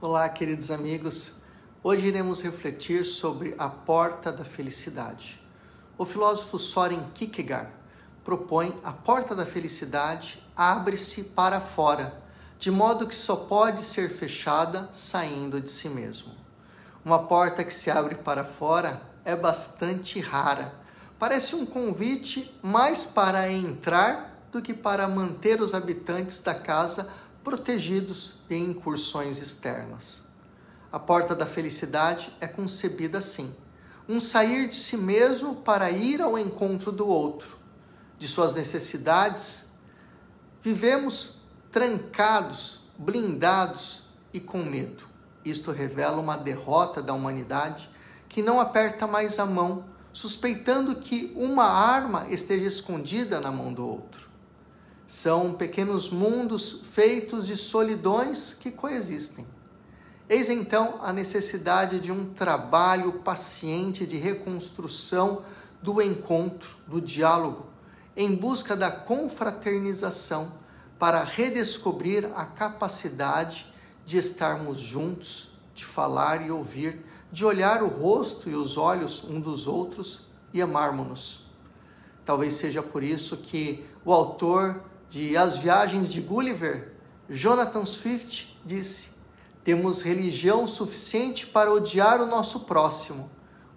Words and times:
Olá, 0.00 0.28
queridos 0.28 0.70
amigos. 0.70 1.32
Hoje 1.82 2.06
iremos 2.06 2.40
refletir 2.40 3.04
sobre 3.04 3.56
a 3.58 3.68
porta 3.68 4.30
da 4.30 4.44
felicidade. 4.44 5.42
O 5.98 6.04
filósofo 6.04 6.56
Soren 6.56 7.02
Kierkegaard 7.12 7.68
propõe 8.22 8.78
a 8.84 8.92
porta 8.92 9.34
da 9.34 9.44
felicidade 9.44 10.40
abre-se 10.56 11.24
para 11.24 11.60
fora, 11.60 12.22
de 12.60 12.70
modo 12.70 13.08
que 13.08 13.14
só 13.14 13.34
pode 13.34 13.82
ser 13.82 14.08
fechada 14.08 14.88
saindo 14.92 15.60
de 15.60 15.68
si 15.68 15.88
mesmo. 15.88 16.32
Uma 17.04 17.24
porta 17.24 17.64
que 17.64 17.74
se 17.74 17.90
abre 17.90 18.14
para 18.14 18.44
fora 18.44 19.02
é 19.24 19.34
bastante 19.34 20.20
rara. 20.20 20.74
Parece 21.18 21.56
um 21.56 21.66
convite 21.66 22.56
mais 22.62 23.04
para 23.04 23.50
entrar 23.50 24.46
do 24.52 24.62
que 24.62 24.72
para 24.72 25.08
manter 25.08 25.60
os 25.60 25.74
habitantes 25.74 26.40
da 26.40 26.54
casa 26.54 27.08
protegidos 27.42 28.34
de 28.48 28.56
incursões 28.56 29.40
externas. 29.40 30.24
A 30.90 30.98
porta 30.98 31.34
da 31.34 31.46
felicidade 31.46 32.34
é 32.40 32.46
concebida 32.46 33.18
assim: 33.18 33.54
um 34.08 34.18
sair 34.18 34.68
de 34.68 34.74
si 34.74 34.96
mesmo 34.96 35.56
para 35.56 35.90
ir 35.90 36.22
ao 36.22 36.38
encontro 36.38 36.90
do 36.90 37.06
outro, 37.06 37.58
de 38.18 38.26
suas 38.26 38.54
necessidades. 38.54 39.68
Vivemos 40.60 41.36
trancados, 41.70 42.80
blindados 42.98 44.04
e 44.32 44.40
com 44.40 44.62
medo. 44.62 45.04
Isto 45.44 45.70
revela 45.70 46.16
uma 46.16 46.36
derrota 46.36 47.02
da 47.02 47.12
humanidade 47.12 47.88
que 48.28 48.42
não 48.42 48.60
aperta 48.60 49.06
mais 49.06 49.38
a 49.38 49.46
mão, 49.46 49.84
suspeitando 50.12 50.96
que 50.96 51.32
uma 51.36 51.64
arma 51.64 52.26
esteja 52.28 52.66
escondida 52.66 53.40
na 53.40 53.50
mão 53.50 53.72
do 53.72 53.86
outro. 53.86 54.28
São 55.08 55.54
pequenos 55.54 56.10
mundos 56.10 56.82
feitos 56.92 57.46
de 57.46 57.56
solidões 57.56 58.52
que 58.52 58.70
coexistem. 58.70 59.46
Eis 60.28 60.50
então 60.50 61.00
a 61.00 61.14
necessidade 61.14 61.98
de 61.98 62.12
um 62.12 62.26
trabalho 62.26 63.14
paciente 63.14 64.06
de 64.06 64.18
reconstrução 64.18 65.40
do 65.82 66.02
encontro, 66.02 66.76
do 66.86 67.00
diálogo, 67.00 67.68
em 68.14 68.36
busca 68.36 68.76
da 68.76 68.90
confraternização, 68.90 70.52
para 70.98 71.24
redescobrir 71.24 72.30
a 72.34 72.44
capacidade 72.44 73.66
de 74.04 74.18
estarmos 74.18 74.78
juntos, 74.78 75.52
de 75.74 75.86
falar 75.86 76.46
e 76.46 76.50
ouvir, 76.50 77.02
de 77.32 77.46
olhar 77.46 77.82
o 77.82 77.88
rosto 77.88 78.50
e 78.50 78.54
os 78.54 78.76
olhos 78.76 79.24
um 79.24 79.40
dos 79.40 79.66
outros 79.66 80.28
e 80.52 80.60
amarmos-nos. 80.60 81.46
Talvez 82.26 82.56
seja 82.56 82.82
por 82.82 83.02
isso 83.02 83.38
que 83.38 83.86
o 84.04 84.12
autor 84.12 84.82
de 85.08 85.36
As 85.36 85.58
Viagens 85.58 86.10
de 86.10 86.20
Gulliver, 86.20 86.92
Jonathan 87.28 87.84
Swift 87.84 88.58
disse: 88.64 89.10
Temos 89.64 90.02
religião 90.02 90.66
suficiente 90.66 91.46
para 91.46 91.72
odiar 91.72 92.20
o 92.20 92.26
nosso 92.26 92.60
próximo, 92.60 93.30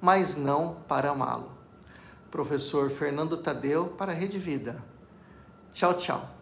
mas 0.00 0.36
não 0.36 0.76
para 0.86 1.10
amá-lo. 1.10 1.50
Professor 2.30 2.90
Fernando 2.90 3.36
Tadeu 3.36 3.88
para 3.96 4.12
a 4.12 4.14
Rede 4.14 4.38
Vida. 4.38 4.82
Tchau, 5.72 5.94
tchau. 5.94 6.37